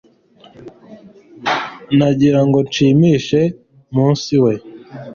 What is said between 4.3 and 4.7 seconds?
we